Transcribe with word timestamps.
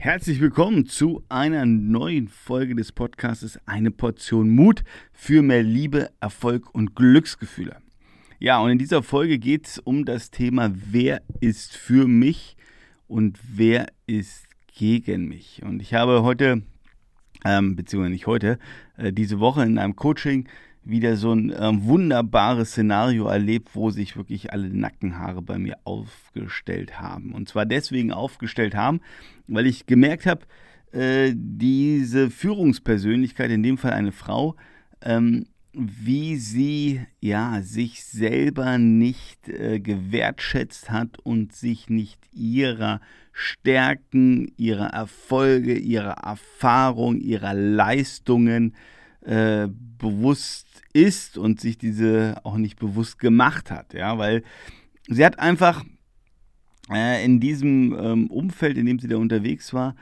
Herzlich 0.00 0.40
willkommen 0.40 0.86
zu 0.86 1.24
einer 1.28 1.66
neuen 1.66 2.28
Folge 2.28 2.76
des 2.76 2.92
Podcasts 2.92 3.58
Eine 3.66 3.90
Portion 3.90 4.48
Mut 4.48 4.84
für 5.12 5.42
mehr 5.42 5.64
Liebe, 5.64 6.08
Erfolg 6.20 6.72
und 6.72 6.94
Glücksgefühle. 6.94 7.78
Ja, 8.38 8.60
und 8.60 8.70
in 8.70 8.78
dieser 8.78 9.02
Folge 9.02 9.40
geht 9.40 9.66
es 9.66 9.80
um 9.80 10.04
das 10.04 10.30
Thema, 10.30 10.70
wer 10.72 11.20
ist 11.40 11.76
für 11.76 12.06
mich 12.06 12.56
und 13.08 13.40
wer 13.52 13.88
ist 14.06 14.46
gegen 14.68 15.26
mich. 15.26 15.62
Und 15.64 15.82
ich 15.82 15.94
habe 15.94 16.22
heute, 16.22 16.62
ähm, 17.44 17.74
beziehungsweise 17.74 18.12
nicht 18.12 18.28
heute, 18.28 18.60
äh, 18.98 19.12
diese 19.12 19.40
Woche 19.40 19.64
in 19.64 19.78
einem 19.78 19.96
Coaching 19.96 20.48
wieder 20.88 21.16
so 21.16 21.32
ein 21.32 21.54
ähm, 21.58 21.84
wunderbares 21.84 22.70
Szenario 22.70 23.26
erlebt, 23.26 23.70
wo 23.74 23.90
sich 23.90 24.16
wirklich 24.16 24.52
alle 24.52 24.68
Nackenhaare 24.70 25.42
bei 25.42 25.58
mir 25.58 25.76
aufgestellt 25.84 26.98
haben. 26.98 27.34
Und 27.34 27.48
zwar 27.48 27.66
deswegen 27.66 28.10
aufgestellt 28.10 28.74
haben, 28.74 29.00
weil 29.46 29.66
ich 29.66 29.84
gemerkt 29.86 30.24
habe, 30.24 30.46
äh, 30.92 31.32
diese 31.34 32.30
Führungspersönlichkeit, 32.30 33.50
in 33.50 33.62
dem 33.62 33.76
Fall 33.76 33.92
eine 33.92 34.12
Frau, 34.12 34.56
ähm, 35.02 35.46
wie 35.74 36.36
sie 36.36 37.02
ja 37.20 37.60
sich 37.60 38.02
selber 38.04 38.78
nicht 38.78 39.46
äh, 39.48 39.80
gewertschätzt 39.80 40.90
hat 40.90 41.18
und 41.18 41.54
sich 41.54 41.90
nicht 41.90 42.18
ihrer 42.32 43.02
Stärken, 43.32 44.52
ihrer 44.56 44.88
Erfolge, 44.88 45.74
ihrer 45.74 46.24
Erfahrung, 46.24 47.20
ihrer 47.20 47.52
Leistungen 47.52 48.72
äh, 48.72 48.76
bewusst 49.20 50.66
ist 50.92 51.36
und 51.36 51.60
sich 51.60 51.76
diese 51.76 52.40
auch 52.44 52.56
nicht 52.56 52.78
bewusst 52.78 53.18
gemacht 53.18 53.70
hat, 53.70 53.92
ja, 53.92 54.16
weil 54.16 54.42
sie 55.08 55.24
hat 55.24 55.38
einfach 55.38 55.84
äh, 56.90 57.24
in 57.24 57.40
diesem 57.40 57.96
ähm, 57.98 58.26
Umfeld, 58.28 58.78
in 58.78 58.86
dem 58.86 58.98
sie 58.98 59.08
da 59.08 59.16
unterwegs 59.16 59.74
war, 59.74 59.94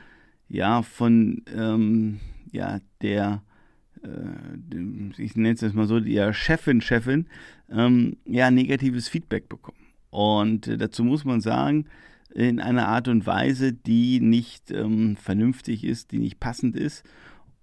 ja, 0.47 0.81
von 0.81 1.43
ähm, 1.53 2.19
ja, 2.51 2.79
der, 3.01 3.43
äh, 4.03 5.21
ich 5.21 5.35
nenne 5.35 5.53
es 5.53 5.61
jetzt 5.61 5.75
mal 5.75 5.87
so, 5.87 5.99
der 5.99 6.33
Chefin, 6.33 6.81
Chefin, 6.81 7.27
ähm, 7.69 8.17
ja, 8.25 8.49
negatives 8.51 9.09
Feedback 9.09 9.49
bekommen. 9.49 9.77
Und 10.09 10.67
äh, 10.67 10.77
dazu 10.77 11.03
muss 11.03 11.25
man 11.25 11.41
sagen, 11.41 11.85
in 12.33 12.59
einer 12.59 12.87
Art 12.87 13.07
und 13.07 13.25
Weise, 13.25 13.73
die 13.73 14.19
nicht 14.19 14.71
ähm, 14.71 15.17
vernünftig 15.17 15.83
ist, 15.83 16.11
die 16.11 16.19
nicht 16.19 16.39
passend 16.39 16.75
ist. 16.75 17.03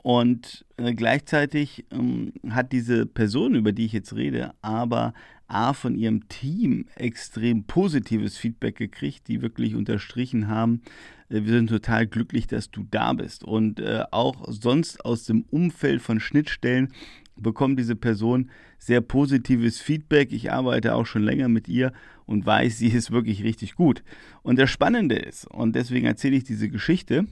Und 0.05 0.67
äh, 0.77 0.93
gleichzeitig 0.93 1.87
ähm, 1.91 2.35
hat 2.51 2.73
diese 2.73 3.07
Person, 3.07 3.55
über 3.55 3.73
die 3.73 3.87
ich 3.87 3.95
jetzt 3.95 4.15
rede, 4.15 4.53
aber 4.61 5.15
A 5.47 5.73
von 5.73 5.95
ihrem 5.97 6.29
Team 6.29 6.85
extrem 6.95 7.65
positives 7.65 8.37
Feedback 8.37 8.77
gekriegt, 8.77 9.29
die 9.29 9.41
wirklich 9.41 9.75
unterstrichen 9.75 10.49
haben, 10.49 10.83
äh, 11.31 11.45
wir 11.45 11.55
sind 11.55 11.71
total 11.71 12.07
glücklich, 12.07 12.47
dass 12.47 12.71
du 12.71 12.85
da 12.91 13.15
bist. 13.15 13.45
Und 13.45 13.81
äh, 13.81 14.05
auch 14.11 14.45
sonst 14.49 15.03
aus 15.07 15.25
dem 15.25 15.47
Umfeld 15.51 16.03
von 16.03 16.21
Schnittstellen 16.21 16.93
bekommt 17.35 17.79
diese 17.79 17.97
Person 17.97 18.51
sehr 18.77 19.01
positives 19.01 19.81
Feedback. 19.81 20.35
Ich 20.35 20.53
arbeite 20.53 20.97
auch 20.97 21.07
schon 21.07 21.23
länger 21.23 21.49
mit 21.49 21.67
ihr 21.67 21.95
und 22.27 22.45
weiß, 22.45 22.77
sie 22.77 22.89
ist 22.89 23.11
wirklich 23.11 23.43
richtig 23.43 23.75
gut. 23.75 24.05
Und 24.43 24.59
das 24.59 24.69
Spannende 24.69 25.17
ist, 25.17 25.47
und 25.47 25.75
deswegen 25.75 26.07
erzähle 26.07 26.37
ich 26.37 26.45
diese 26.45 26.69
Geschichte, 26.69 27.25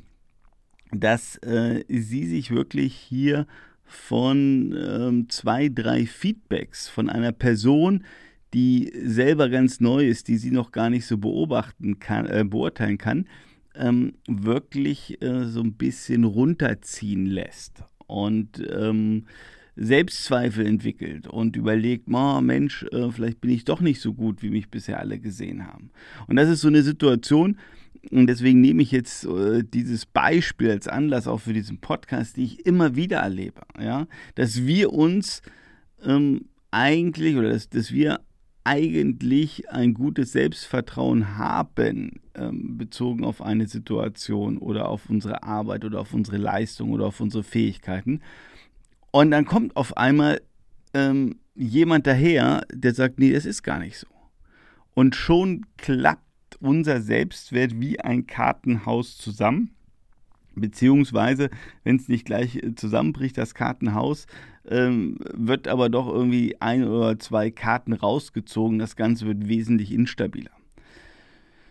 dass 0.93 1.37
äh, 1.39 1.85
sie 1.89 2.27
sich 2.27 2.51
wirklich 2.51 2.95
hier 2.95 3.47
von 3.85 4.75
ähm, 4.77 5.29
zwei, 5.29 5.69
drei 5.69 6.07
Feedbacks 6.07 6.89
von 6.89 7.11
einer 7.11 7.33
Person, 7.33 8.05
die 8.55 8.93
selber 9.05 9.49
ganz 9.49 9.81
neu 9.81 10.07
ist, 10.07 10.29
die 10.29 10.37
sie 10.37 10.51
noch 10.51 10.73
gar 10.73 10.91
nicht 10.91 11.07
so 11.07 11.19
beobachten 11.19 11.99
kann, 11.99 12.27
äh, 12.27 12.45
beurteilen 12.45 12.99
kann, 12.99 13.27
ähm, 13.75 14.15
wirklich 14.27 15.23
äh, 15.23 15.45
so 15.45 15.63
ein 15.63 15.75
bisschen 15.75 16.25
runterziehen 16.25 17.27
lässt 17.27 17.83
und 18.07 18.63
ähm, 18.71 19.25
Selbstzweifel 19.75 20.67
entwickelt 20.67 21.27
und 21.27 21.57
überlegt, 21.57 22.07
oh, 22.13 22.41
Mensch, 22.43 22.85
äh, 22.93 23.11
vielleicht 23.11 23.41
bin 23.41 23.51
ich 23.51 23.65
doch 23.65 23.81
nicht 23.81 24.01
so 24.01 24.13
gut, 24.13 24.43
wie 24.43 24.51
mich 24.51 24.69
bisher 24.71 24.99
alle 24.99 25.19
gesehen 25.19 25.67
haben. 25.67 25.91
Und 26.27 26.37
das 26.37 26.51
ist 26.51 26.61
so 26.61 26.69
eine 26.69 26.83
Situation, 26.83 27.57
und 28.11 28.27
deswegen 28.27 28.61
nehme 28.61 28.83
ich 28.83 28.91
jetzt 28.91 29.25
äh, 29.25 29.63
dieses 29.63 30.07
Beispiel 30.07 30.71
als 30.71 30.89
Anlass 30.89 31.27
auch 31.27 31.41
für 31.41 31.53
diesen 31.53 31.79
Podcast, 31.79 32.37
die 32.37 32.45
ich 32.45 32.67
immer 32.67 32.97
wieder 32.97 33.19
erlebe, 33.19 33.63
ja, 33.81 34.07
dass 34.35 34.67
wir 34.67 34.93
uns 34.93 35.43
ähm, 36.05 36.47
eigentlich 36.71 37.37
oder 37.37 37.51
dass, 37.51 37.69
dass 37.69 37.93
wir 37.93 38.21
eigentlich 38.65 39.71
ein 39.71 39.95
gutes 39.95 40.33
Selbstvertrauen 40.33 41.37
haben, 41.37 42.21
ähm, 42.35 42.79
bezogen 42.79 43.25
auf 43.25 43.43
eine 43.43 43.67
Situation 43.67 44.59
oder 44.59 44.89
auf 44.89 45.11
unsere 45.11 45.43
Arbeit 45.43 45.85
oder 45.85 46.01
auf 46.01 46.15
unsere 46.15 46.37
Leistung 46.37 46.91
oder 46.91 47.07
auf 47.07 47.21
unsere 47.21 47.43
Fähigkeiten. 47.43 48.21
Und 49.11 49.31
dann 49.31 49.45
kommt 49.45 49.77
auf 49.77 49.97
einmal 49.97 50.41
ähm, 50.95 51.41
jemand 51.55 52.07
daher, 52.07 52.65
der 52.73 52.95
sagt, 52.95 53.19
nee, 53.19 53.33
das 53.33 53.47
ist 53.47 53.63
gar 53.63 53.79
nicht 53.79 53.99
so. 53.99 54.07
Und 54.95 55.17
schon 55.17 55.67
klappt 55.77 56.23
unser 56.63 57.01
Selbstwert 57.01 57.81
wie 57.81 58.01
ein 58.01 58.27
Kartenhaus 58.27 59.17
zusammen. 59.17 59.71
Beziehungsweise, 60.55 61.49
wenn 61.83 61.97
es 61.97 62.09
nicht 62.09 62.27
gleich 62.27 62.57
äh, 62.57 62.75
zusammenbricht, 62.75 63.39
das 63.39 63.55
Kartenhaus, 63.55 64.27
ähm, 64.69 65.19
wird 65.33 65.67
aber 65.67 65.89
doch 65.89 66.09
irgendwie 66.09 66.61
ein 66.61 66.85
oder 66.85 67.19
zwei 67.19 67.51
Karten 67.51 67.93
rausgezogen. 67.93 68.79
Das 68.79 68.97
Ganze 68.97 69.27
wird 69.27 69.49
wesentlich 69.49 69.93
instabiler. 69.93 70.51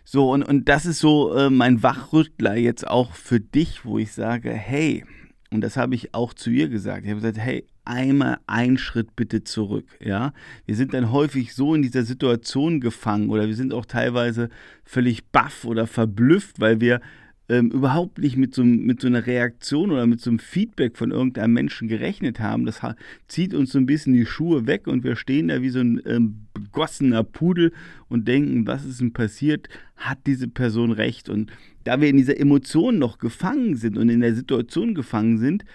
So, 0.03 0.31
und, 0.31 0.43
und 0.43 0.67
das 0.67 0.85
ist 0.85 0.99
so 0.99 1.33
äh, 1.35 1.49
mein 1.49 1.83
Wachrüttler 1.83 2.55
jetzt 2.55 2.87
auch 2.87 3.13
für 3.13 3.39
dich, 3.39 3.85
wo 3.85 3.99
ich 3.99 4.11
sage, 4.11 4.51
hey, 4.51 5.05
und 5.53 5.61
das 5.61 5.75
habe 5.75 5.95
ich 5.95 6.13
auch 6.13 6.33
zu 6.33 6.49
ihr 6.49 6.69
gesagt. 6.69 7.03
Ich 7.03 7.09
habe 7.09 7.19
gesagt, 7.21 7.37
hey, 7.37 7.65
einmal 7.83 8.39
einen 8.47 8.77
Schritt 8.77 9.15
bitte 9.15 9.43
zurück, 9.43 9.85
ja. 9.99 10.33
Wir 10.65 10.75
sind 10.75 10.93
dann 10.93 11.11
häufig 11.11 11.53
so 11.53 11.75
in 11.75 11.81
dieser 11.81 12.03
Situation 12.03 12.79
gefangen 12.79 13.29
oder 13.29 13.47
wir 13.47 13.55
sind 13.55 13.73
auch 13.73 13.85
teilweise 13.85 14.49
völlig 14.85 15.25
baff 15.25 15.65
oder 15.65 15.87
verblüfft, 15.87 16.59
weil 16.61 16.79
wir 16.79 17.01
ähm, 17.49 17.69
überhaupt 17.69 18.19
nicht 18.19 18.37
mit 18.37 18.55
so, 18.55 18.63
mit 18.63 19.01
so 19.01 19.07
einer 19.07 19.27
Reaktion 19.27 19.91
oder 19.91 20.07
mit 20.07 20.21
so 20.21 20.29
einem 20.29 20.39
Feedback 20.39 20.97
von 20.97 21.11
irgendeinem 21.11 21.51
Menschen 21.51 21.89
gerechnet 21.89 22.39
haben. 22.39 22.65
Das 22.65 22.79
zieht 23.27 23.53
uns 23.53 23.73
so 23.73 23.77
ein 23.77 23.85
bisschen 23.85 24.13
die 24.13 24.25
Schuhe 24.25 24.67
weg 24.67 24.87
und 24.87 25.03
wir 25.03 25.17
stehen 25.17 25.49
da 25.49 25.61
wie 25.61 25.69
so 25.69 25.79
ein 25.79 26.01
ähm, 26.05 26.47
begossener 26.53 27.25
Pudel 27.25 27.73
und 28.07 28.25
denken, 28.25 28.67
was 28.67 28.85
ist 28.85 29.01
denn 29.01 29.11
passiert? 29.11 29.67
Hat 29.97 30.19
diese 30.27 30.47
Person 30.47 30.93
recht? 30.93 31.27
Und 31.27 31.51
da 31.83 32.01
wir 32.01 32.09
in 32.09 32.17
dieser 32.17 32.39
Emotion 32.39 32.99
noch 32.99 33.17
gefangen 33.17 33.75
sind 33.75 33.97
und 33.97 34.09
in 34.09 34.21
der 34.21 34.35
Situation 34.35 34.93
gefangen 34.95 35.37
sind, 35.37 35.65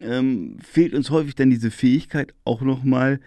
ähm, 0.00 0.56
fehlt 0.60 0.94
uns 0.94 1.10
häufig 1.10 1.34
dann 1.34 1.50
diese 1.50 1.70
Fähigkeit, 1.70 2.34
auch 2.44 2.62
nochmal 2.62 3.20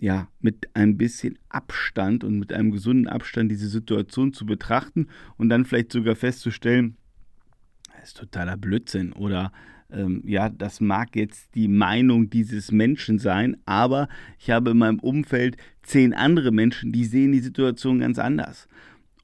ja, 0.00 0.28
mit 0.40 0.68
ein 0.74 0.96
bisschen 0.96 1.38
Abstand 1.48 2.22
und 2.22 2.38
mit 2.38 2.52
einem 2.52 2.70
gesunden 2.70 3.08
Abstand 3.08 3.50
diese 3.50 3.68
Situation 3.68 4.32
zu 4.32 4.46
betrachten 4.46 5.08
und 5.36 5.48
dann 5.48 5.64
vielleicht 5.64 5.92
sogar 5.92 6.14
festzustellen, 6.14 6.96
das 7.98 8.10
ist 8.10 8.18
totaler 8.18 8.56
Blödsinn 8.56 9.12
oder 9.12 9.52
ähm, 9.90 10.22
ja, 10.26 10.50
das 10.50 10.80
mag 10.80 11.16
jetzt 11.16 11.54
die 11.54 11.68
Meinung 11.68 12.30
dieses 12.30 12.70
Menschen 12.70 13.18
sein, 13.18 13.56
aber 13.64 14.08
ich 14.38 14.50
habe 14.50 14.70
in 14.70 14.78
meinem 14.78 14.98
Umfeld 14.98 15.56
zehn 15.82 16.12
andere 16.12 16.52
Menschen, 16.52 16.92
die 16.92 17.04
sehen 17.04 17.32
die 17.32 17.40
Situation 17.40 18.00
ganz 18.00 18.18
anders. 18.18 18.68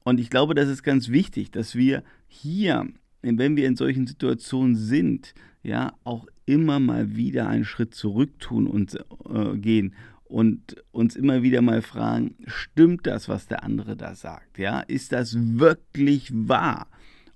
Und 0.05 0.19
ich 0.19 0.29
glaube, 0.29 0.53
das 0.53 0.69
ist 0.69 0.83
ganz 0.83 1.09
wichtig, 1.09 1.51
dass 1.51 1.75
wir 1.75 2.03
hier, 2.27 2.87
wenn 3.21 3.57
wir 3.57 3.67
in 3.67 3.75
solchen 3.75 4.05
Situationen 4.05 4.75
sind, 4.75 5.33
ja, 5.63 5.93
auch 6.03 6.27
immer 6.45 6.79
mal 6.79 7.15
wieder 7.15 7.49
einen 7.49 7.65
Schritt 7.65 7.95
zurück 7.95 8.39
tun 8.39 8.67
und 8.67 8.95
äh, 9.27 9.57
gehen 9.57 9.95
und 10.25 10.75
uns 10.91 11.15
immer 11.15 11.41
wieder 11.41 11.63
mal 11.63 11.81
fragen, 11.81 12.35
stimmt 12.45 13.07
das, 13.07 13.27
was 13.27 13.47
der 13.47 13.63
andere 13.63 13.97
da 13.97 14.13
sagt? 14.13 14.59
Ja, 14.59 14.81
ist 14.81 15.11
das 15.11 15.35
wirklich 15.39 16.29
wahr? 16.31 16.87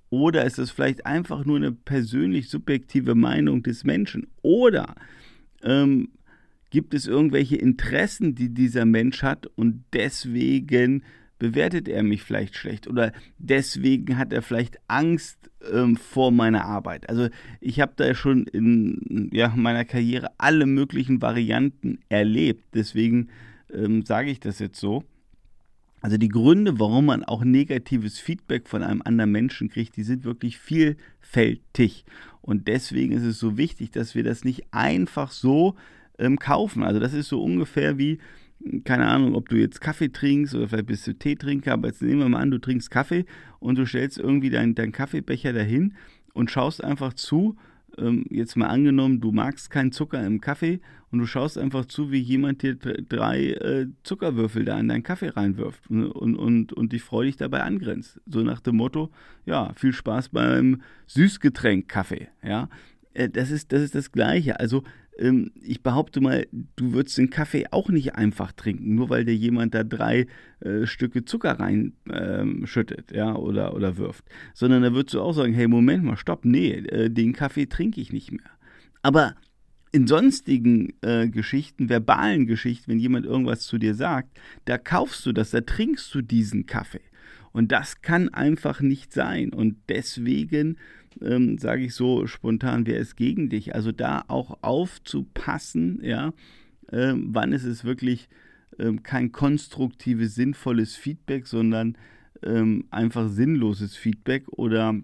Oder 0.08 0.44
ist 0.44 0.58
das 0.58 0.70
vielleicht 0.70 1.06
einfach 1.06 1.44
nur 1.44 1.56
eine 1.56 1.72
persönlich 1.72 2.48
subjektive 2.48 3.16
Meinung 3.16 3.64
des 3.64 3.82
Menschen? 3.82 4.28
Oder 4.42 4.94
ähm, 5.62 6.10
gibt 6.70 6.94
es 6.94 7.08
irgendwelche 7.08 7.56
Interessen, 7.56 8.36
die 8.36 8.54
dieser 8.54 8.84
Mensch 8.84 9.24
hat 9.24 9.48
und 9.56 9.82
deswegen 9.92 11.02
bewertet 11.40 11.88
er 11.88 12.04
mich 12.04 12.22
vielleicht 12.22 12.54
schlecht 12.54 12.86
oder 12.86 13.12
deswegen 13.38 14.16
hat 14.16 14.32
er 14.32 14.42
vielleicht 14.42 14.78
Angst 14.86 15.50
ähm, 15.72 15.96
vor 15.96 16.30
meiner 16.30 16.64
Arbeit. 16.64 17.08
Also 17.08 17.28
ich 17.60 17.80
habe 17.80 17.94
da 17.96 18.14
schon 18.14 18.46
in 18.46 19.30
ja, 19.32 19.48
meiner 19.56 19.84
Karriere 19.84 20.30
alle 20.38 20.66
möglichen 20.66 21.20
Varianten 21.20 21.98
erlebt. 22.08 22.62
Deswegen 22.74 23.30
ähm, 23.72 24.04
sage 24.04 24.30
ich 24.30 24.38
das 24.38 24.60
jetzt 24.60 24.78
so. 24.78 25.02
Also 26.02 26.16
die 26.16 26.28
Gründe, 26.28 26.78
warum 26.78 27.06
man 27.06 27.24
auch 27.24 27.42
negatives 27.42 28.18
Feedback 28.18 28.68
von 28.68 28.82
einem 28.82 29.02
anderen 29.02 29.32
Menschen 29.32 29.68
kriegt, 29.68 29.96
die 29.96 30.02
sind 30.02 30.24
wirklich 30.24 30.58
vielfältig. 30.58 32.04
Und 32.42 32.68
deswegen 32.68 33.12
ist 33.12 33.24
es 33.24 33.38
so 33.38 33.56
wichtig, 33.56 33.90
dass 33.90 34.14
wir 34.14 34.24
das 34.24 34.44
nicht 34.44 34.64
einfach 34.72 35.30
so 35.30 35.74
ähm, 36.18 36.38
kaufen. 36.38 36.84
Also 36.84 37.00
das 37.00 37.12
ist 37.14 37.28
so 37.28 37.42
ungefähr 37.42 37.98
wie, 37.98 38.18
keine 38.84 39.06
Ahnung, 39.06 39.34
ob 39.34 39.48
du 39.48 39.56
jetzt 39.56 39.80
Kaffee 39.80 40.10
trinkst 40.10 40.54
oder 40.54 40.68
vielleicht 40.68 40.86
bist 40.86 41.06
du 41.06 41.14
Teetrinker, 41.14 41.72
aber 41.72 41.88
jetzt 41.88 42.02
nehmen 42.02 42.20
wir 42.20 42.28
mal 42.28 42.40
an, 42.40 42.50
du 42.50 42.58
trinkst 42.58 42.90
Kaffee 42.90 43.24
und 43.58 43.78
du 43.78 43.86
stellst 43.86 44.18
irgendwie 44.18 44.50
deinen 44.50 44.74
dein 44.74 44.92
Kaffeebecher 44.92 45.52
dahin 45.52 45.94
und 46.34 46.50
schaust 46.50 46.84
einfach 46.84 47.14
zu, 47.14 47.56
ähm, 47.98 48.24
jetzt 48.30 48.56
mal 48.56 48.68
angenommen, 48.68 49.20
du 49.20 49.32
magst 49.32 49.70
keinen 49.70 49.92
Zucker 49.92 50.24
im 50.24 50.40
Kaffee 50.40 50.80
und 51.10 51.18
du 51.18 51.26
schaust 51.26 51.58
einfach 51.58 51.86
zu, 51.86 52.12
wie 52.12 52.20
jemand 52.20 52.62
dir 52.62 52.76
drei 52.76 53.50
äh, 53.52 53.86
Zuckerwürfel 54.02 54.64
da 54.64 54.78
in 54.78 54.88
deinen 54.88 55.02
Kaffee 55.02 55.30
reinwirft 55.30 55.90
und, 55.90 56.06
und, 56.06 56.36
und, 56.36 56.72
und 56.72 56.92
dich 56.92 57.02
freudig 57.02 57.36
dabei 57.36 57.62
angrenzt. 57.62 58.20
So 58.26 58.40
nach 58.42 58.60
dem 58.60 58.76
Motto, 58.76 59.10
ja, 59.44 59.72
viel 59.74 59.92
Spaß 59.92 60.28
beim 60.28 60.82
Süßgetränk 61.06 61.88
Kaffee, 61.88 62.28
ja. 62.42 62.68
Äh, 63.14 63.28
das 63.28 63.50
ist, 63.50 63.72
das 63.72 63.82
ist 63.82 63.94
das 63.94 64.12
Gleiche. 64.12 64.60
Also 64.60 64.82
ähm, 65.18 65.52
ich 65.62 65.82
behaupte 65.82 66.20
mal, 66.20 66.46
du 66.76 66.92
würdest 66.92 67.18
den 67.18 67.30
Kaffee 67.30 67.66
auch 67.70 67.88
nicht 67.90 68.14
einfach 68.14 68.52
trinken, 68.52 68.94
nur 68.94 69.10
weil 69.10 69.24
dir 69.24 69.34
jemand 69.34 69.74
da 69.74 69.84
drei 69.84 70.26
äh, 70.60 70.86
Stücke 70.86 71.24
Zucker 71.24 71.58
reinschüttet, 71.60 73.12
ähm, 73.12 73.16
ja, 73.16 73.36
oder, 73.36 73.74
oder 73.74 73.96
wirft. 73.96 74.24
Sondern 74.54 74.82
da 74.82 74.92
würdest 74.92 75.14
du 75.14 75.20
auch 75.20 75.32
sagen, 75.32 75.52
hey, 75.52 75.68
Moment 75.68 76.04
mal, 76.04 76.16
stopp, 76.16 76.44
nee, 76.44 76.70
äh, 76.70 77.10
den 77.10 77.32
Kaffee 77.32 77.66
trinke 77.66 78.00
ich 78.00 78.12
nicht 78.12 78.32
mehr. 78.32 78.50
Aber 79.02 79.34
in 79.92 80.06
sonstigen 80.06 80.94
äh, 81.02 81.28
Geschichten, 81.28 81.88
verbalen 81.88 82.46
Geschichten, 82.46 82.92
wenn 82.92 82.98
jemand 83.00 83.26
irgendwas 83.26 83.62
zu 83.62 83.78
dir 83.78 83.94
sagt, 83.94 84.38
da 84.64 84.78
kaufst 84.78 85.26
du 85.26 85.32
das, 85.32 85.50
da 85.50 85.60
trinkst 85.60 86.14
du 86.14 86.22
diesen 86.22 86.66
Kaffee. 86.66 87.00
Und 87.52 87.72
das 87.72 88.00
kann 88.00 88.28
einfach 88.28 88.80
nicht 88.80 89.12
sein. 89.12 89.52
Und 89.52 89.76
deswegen 89.88 90.78
ähm, 91.22 91.58
sage 91.58 91.84
ich 91.84 91.94
so 91.94 92.26
spontan, 92.26 92.86
wer 92.86 92.98
ist 92.98 93.16
gegen 93.16 93.48
dich? 93.48 93.74
Also 93.74 93.92
da 93.92 94.24
auch 94.28 94.58
aufzupassen, 94.62 96.00
ja, 96.02 96.32
ähm, 96.92 97.28
wann 97.32 97.52
ist 97.52 97.64
es 97.64 97.84
wirklich 97.84 98.28
ähm, 98.78 99.02
kein 99.02 99.32
konstruktives, 99.32 100.34
sinnvolles 100.34 100.96
Feedback, 100.96 101.46
sondern 101.46 101.96
ähm, 102.42 102.86
einfach 102.90 103.28
sinnloses 103.28 103.96
Feedback 103.96 104.48
oder 104.48 104.94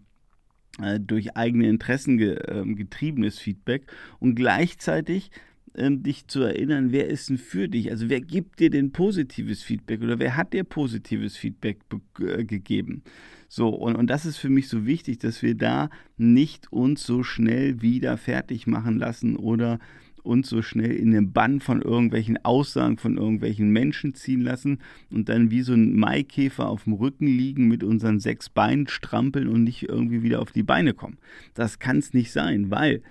äh, 0.81 1.01
durch 1.01 1.37
eigene 1.37 1.69
Interessen 1.69 2.19
ge, 2.19 2.35
äh, 2.35 2.65
getriebenes 2.75 3.39
Feedback 3.39 3.87
und 4.19 4.35
gleichzeitig 4.35 5.31
ähm, 5.77 6.03
dich 6.03 6.27
zu 6.27 6.43
erinnern, 6.43 6.93
wer 6.93 7.09
ist 7.09 7.29
denn 7.29 7.39
für 7.39 7.69
dich? 7.69 7.91
Also 7.91 8.09
wer 8.09 8.21
gibt 8.21 8.61
dir 8.61 8.71
denn 8.71 8.93
positives 8.93 9.63
Feedback 9.63 10.03
oder 10.03 10.19
wer 10.19 10.37
hat 10.37 10.53
dir 10.53 10.65
positives 10.65 11.37
Feedback 11.37 11.79
äh, 12.21 12.45
gegeben? 12.45 13.03
So, 13.49 13.69
und, 13.69 13.97
und 13.97 14.09
das 14.09 14.27
ist 14.27 14.39
für 14.39 14.51
mich 14.51 14.69
so 14.69 14.87
wichtig, 14.87 15.19
dass 15.19 15.43
wir 15.43 15.55
da 15.55 15.89
nicht 16.17 16.73
uns 16.73 17.05
so 17.05 17.23
schnell 17.23 17.81
wieder 17.81 18.17
fertig 18.17 18.67
machen 18.67 18.99
lassen 18.99 19.37
oder 19.37 19.79
uns 20.27 20.49
so 20.49 20.61
schnell 20.61 20.93
in 20.93 21.13
den 21.13 21.33
Bann 21.33 21.61
von 21.61 21.81
irgendwelchen 21.81 22.45
Aussagen 22.45 22.99
von 22.99 23.17
irgendwelchen 23.17 23.71
Menschen 23.71 24.15
ziehen 24.15 24.41
lassen 24.41 24.81
und 25.11 25.29
dann 25.29 25.51
wie 25.51 25.63
so 25.63 25.73
ein 25.73 25.97
Maikäfer 25.97 26.69
auf 26.69 26.85
dem 26.85 26.95
Rücken 26.95 27.27
liegen 27.27 27.69
mit 27.69 27.85
unseren 27.85 28.19
sechs 28.21 28.49
Beinen 28.51 28.89
strampeln 28.89 29.49
und 29.49 29.63
nicht 29.63 29.89
irgendwie 29.89 30.23
wieder 30.23 30.43
auf 30.43 30.53
die 30.53 30.65
Beine 30.65 30.93
kommen. 30.93 31.19
Das 31.55 31.79
kann 31.79 31.99
es 31.99 32.13
nicht 32.13 32.33
sein, 32.33 32.71
weil 32.71 33.03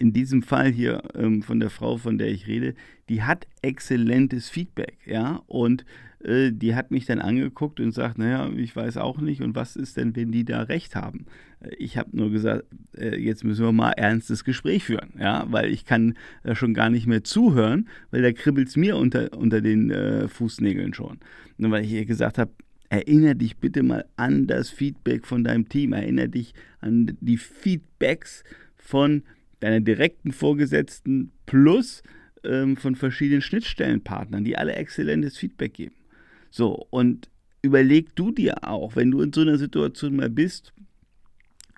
in 0.00 0.12
diesem 0.12 0.42
Fall 0.42 0.70
hier 0.72 1.02
ähm, 1.14 1.42
von 1.42 1.60
der 1.60 1.70
Frau, 1.70 1.98
von 1.98 2.16
der 2.16 2.28
ich 2.28 2.46
rede, 2.46 2.74
die 3.08 3.22
hat 3.22 3.46
exzellentes 3.60 4.48
Feedback, 4.48 4.96
ja, 5.04 5.42
und 5.46 5.84
äh, 6.24 6.50
die 6.52 6.74
hat 6.74 6.90
mich 6.90 7.04
dann 7.04 7.20
angeguckt 7.20 7.80
und 7.80 7.92
sagt, 7.92 8.16
naja, 8.16 8.50
ich 8.56 8.74
weiß 8.74 8.96
auch 8.96 9.20
nicht, 9.20 9.42
und 9.42 9.54
was 9.54 9.76
ist 9.76 9.98
denn, 9.98 10.16
wenn 10.16 10.32
die 10.32 10.44
da 10.44 10.62
recht 10.62 10.96
haben? 10.96 11.26
Äh, 11.60 11.74
ich 11.76 11.98
habe 11.98 12.16
nur 12.16 12.30
gesagt, 12.30 12.64
äh, 12.96 13.14
jetzt 13.16 13.44
müssen 13.44 13.64
wir 13.64 13.72
mal 13.72 13.92
ernstes 13.92 14.44
Gespräch 14.44 14.84
führen, 14.84 15.10
ja, 15.18 15.46
weil 15.50 15.70
ich 15.70 15.84
kann 15.84 16.14
äh, 16.44 16.54
schon 16.54 16.72
gar 16.72 16.88
nicht 16.88 17.06
mehr 17.06 17.22
zuhören, 17.22 17.86
weil 18.10 18.22
da 18.22 18.32
kribbelt 18.32 18.68
es 18.68 18.76
mir 18.76 18.96
unter, 18.96 19.36
unter 19.36 19.60
den 19.60 19.90
äh, 19.90 20.28
Fußnägeln 20.28 20.94
schon. 20.94 21.18
Und 21.58 21.70
weil 21.70 21.84
ich 21.84 21.92
ihr 21.92 22.06
gesagt 22.06 22.38
habe, 22.38 22.52
Erinnere 22.92 23.36
dich 23.36 23.56
bitte 23.56 23.84
mal 23.84 24.04
an 24.16 24.48
das 24.48 24.68
Feedback 24.68 25.24
von 25.24 25.44
deinem 25.44 25.68
Team. 25.68 25.92
Erinnere 25.92 26.28
dich 26.28 26.54
an 26.80 27.16
die 27.20 27.36
Feedbacks 27.36 28.42
von 28.74 29.22
deiner 29.60 29.80
direkten 29.80 30.32
Vorgesetzten 30.32 31.32
plus 31.46 32.02
ähm, 32.44 32.76
von 32.76 32.96
verschiedenen 32.96 33.42
Schnittstellenpartnern, 33.42 34.44
die 34.44 34.56
alle 34.56 34.74
exzellentes 34.74 35.36
Feedback 35.36 35.74
geben. 35.74 35.94
So, 36.50 36.86
und 36.90 37.28
überleg 37.62 38.14
du 38.16 38.32
dir 38.32 38.64
auch, 38.68 38.96
wenn 38.96 39.10
du 39.10 39.20
in 39.20 39.32
so 39.32 39.42
einer 39.42 39.58
Situation 39.58 40.16
mal 40.16 40.30
bist, 40.30 40.72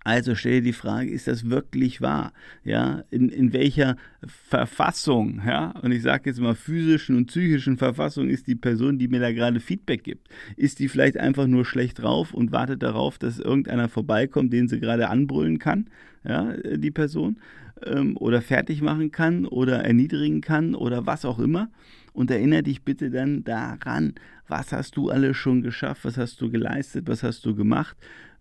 also 0.04 0.34
stell 0.34 0.54
dir 0.54 0.62
die 0.62 0.72
Frage, 0.72 1.10
ist 1.10 1.28
das 1.28 1.48
wirklich 1.48 2.00
wahr? 2.00 2.32
Ja, 2.64 3.04
in, 3.10 3.28
in 3.28 3.52
welcher 3.52 3.96
Verfassung, 4.26 5.40
ja, 5.46 5.70
und 5.82 5.92
ich 5.92 6.02
sage 6.02 6.30
jetzt 6.30 6.40
mal 6.40 6.56
physischen 6.56 7.16
und 7.16 7.26
psychischen 7.26 7.76
Verfassung 7.76 8.28
ist 8.28 8.48
die 8.48 8.56
Person, 8.56 8.98
die 8.98 9.06
mir 9.06 9.20
da 9.20 9.30
gerade 9.30 9.60
Feedback 9.60 10.02
gibt? 10.02 10.28
Ist 10.56 10.80
die 10.80 10.88
vielleicht 10.88 11.18
einfach 11.18 11.46
nur 11.46 11.64
schlecht 11.64 12.02
drauf 12.02 12.34
und 12.34 12.50
wartet 12.50 12.82
darauf, 12.82 13.18
dass 13.18 13.38
irgendeiner 13.38 13.88
vorbeikommt, 13.88 14.52
den 14.52 14.66
sie 14.66 14.80
gerade 14.80 15.08
anbrüllen 15.08 15.60
kann, 15.60 15.86
ja, 16.24 16.52
die 16.56 16.90
Person, 16.90 17.36
ähm, 17.86 18.16
oder 18.16 18.42
fertig 18.42 18.82
machen 18.82 19.10
kann 19.10 19.46
oder 19.46 19.84
erniedrigen 19.84 20.40
kann 20.40 20.74
oder 20.74 21.06
was 21.06 21.24
auch 21.24 21.38
immer? 21.38 21.70
Und 22.12 22.30
erinnere 22.30 22.62
dich 22.62 22.82
bitte 22.82 23.10
dann 23.10 23.42
daran, 23.44 24.14
was 24.48 24.72
hast 24.72 24.96
du 24.96 25.10
alles 25.10 25.36
schon 25.36 25.62
geschafft, 25.62 26.04
was 26.04 26.18
hast 26.18 26.40
du 26.40 26.50
geleistet, 26.50 27.08
was 27.08 27.22
hast 27.22 27.44
du 27.46 27.54
gemacht. 27.54 27.96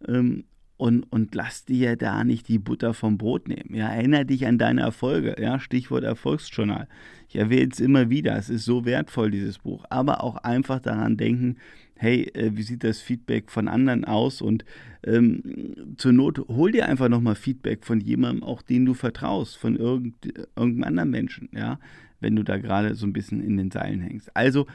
Ähm, 0.08 0.44
und, 0.82 1.04
und 1.12 1.36
lass 1.36 1.64
dir 1.64 1.96
da 1.96 2.24
nicht 2.24 2.48
die 2.48 2.58
Butter 2.58 2.96
vom 2.96 3.20
Brot 3.20 3.48
nehmen. 3.48 3.76
Ja, 3.76 3.90
erinnere 3.90 4.26
dich 4.26 4.48
an 4.48 4.58
deine 4.58 4.82
Erfolge. 4.82 5.36
Ja, 5.40 5.60
Stichwort 5.60 6.04
Erfolgsjournal. 6.04 6.88
Ich 7.30 7.36
erwähne 7.36 7.70
es 7.72 7.80
immer 7.80 8.10
wieder. 8.10 8.36
Es 8.36 8.50
ist 8.50 8.66
so 8.66 8.84
wertvoll, 8.84 9.30
dieses 9.30 9.60
Buch. 9.60 9.86
Aber 9.92 10.24
auch 10.24 10.38
einfach 10.38 10.80
daran 10.80 11.18
denken, 11.18 11.58
hey, 11.94 12.24
äh, 12.34 12.58
wie 12.58 12.64
sieht 12.64 12.84
das 12.84 13.00
Feedback 13.00 13.52
von 13.52 13.68
anderen 13.68 14.06
aus? 14.06 14.42
Und 14.42 14.66
ähm, 15.06 15.94
zur 15.98 16.14
Not 16.14 16.40
hol 16.48 16.72
dir 16.72 16.90
einfach 16.90 17.10
nochmal 17.10 17.36
Feedback 17.36 17.86
von 17.86 18.02
jemandem, 18.02 18.44
auch 18.44 18.64
den 18.64 18.84
du 18.84 18.96
vertraust, 18.96 19.58
von 19.58 19.76
irgend, 19.76 20.16
irgendeinem 20.56 20.84
anderen 20.84 21.12
Menschen, 21.12 21.50
ja, 21.54 21.78
wenn 22.22 22.36
du 22.36 22.42
da 22.42 22.58
gerade 22.58 22.96
so 22.96 23.06
ein 23.06 23.14
bisschen 23.14 23.40
in 23.44 23.56
den 23.56 23.70
Seilen 23.70 24.02
hängst. 24.02 24.36
Also 24.36 24.66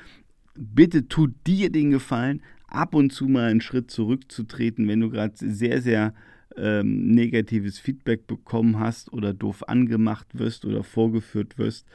bitte 0.54 1.08
tu 1.08 1.26
dir 1.48 1.72
den 1.72 1.90
Gefallen, 1.90 2.42
ab 2.76 2.94
und 2.94 3.12
zu 3.12 3.26
mal 3.26 3.50
einen 3.50 3.60
Schritt 3.60 3.90
zurückzutreten, 3.90 4.86
wenn 4.88 5.00
du 5.00 5.10
gerade 5.10 5.34
sehr, 5.36 5.80
sehr 5.80 6.14
ähm, 6.56 7.08
negatives 7.08 7.78
Feedback 7.78 8.26
bekommen 8.26 8.78
hast 8.78 9.12
oder 9.12 9.34
doof 9.34 9.68
angemacht 9.68 10.38
wirst 10.38 10.64
oder 10.64 10.82
vorgeführt 10.82 11.58
wirst. 11.58 11.86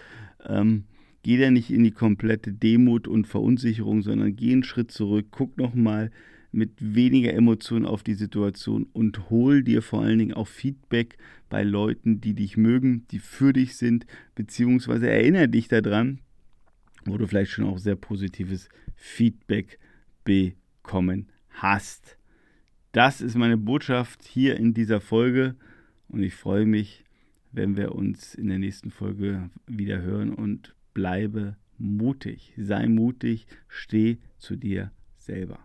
Ähm, 0.45 0.86
geh 1.24 1.38
da 1.38 1.51
nicht 1.51 1.72
in 1.72 1.83
die 1.83 1.92
komplette 1.92 2.51
Demut 2.51 3.07
und 3.07 3.28
Verunsicherung, 3.28 4.01
sondern 4.01 4.36
geh 4.36 4.51
einen 4.51 4.63
Schritt 4.63 4.92
zurück, 4.92 5.28
guck 5.31 5.57
nochmal 5.57 6.12
mit 6.51 6.72
weniger 6.80 7.34
Emotionen 7.34 7.86
auf 7.86 8.04
die 8.04 8.13
Situation 8.13 8.86
und 8.92 9.30
hol 9.30 9.63
dir 9.63 9.81
vor 9.81 10.01
allen 10.01 10.19
Dingen 10.19 10.34
auch 10.34 10.48
Feedback 10.48 11.18
bei 11.50 11.63
Leuten, 11.63 12.20
die 12.20 12.34
dich 12.34 12.58
mögen, 12.58 13.05
die 13.12 13.20
für 13.20 13.53
dich 13.53 13.77
sind, 13.77 14.05
beziehungsweise 14.36 15.10
erinnere 15.10 15.48
dich 15.48 15.70
daran, 15.70 16.20
wo 17.05 17.17
du 17.17 17.25
vielleicht 17.25 17.51
schon 17.51 17.65
auch 17.65 17.77
sehr 17.77 17.96
positives 17.96 18.67
Feedback 18.96 19.79
bekommst 20.24 20.61
bekommen 20.83 21.27
hast. 21.50 22.17
Das 22.91 23.21
ist 23.21 23.35
meine 23.35 23.57
Botschaft 23.57 24.23
hier 24.23 24.57
in 24.57 24.73
dieser 24.73 25.00
Folge 25.00 25.55
und 26.09 26.23
ich 26.23 26.35
freue 26.35 26.65
mich, 26.65 27.05
wenn 27.51 27.77
wir 27.77 27.95
uns 27.95 28.35
in 28.35 28.47
der 28.47 28.59
nächsten 28.59 28.91
Folge 28.91 29.50
wieder 29.67 30.01
hören 30.01 30.33
und 30.33 30.75
bleibe 30.93 31.55
mutig. 31.77 32.53
Sei 32.57 32.88
mutig, 32.88 33.47
steh 33.67 34.17
zu 34.38 34.55
dir 34.55 34.91
selber. 35.17 35.59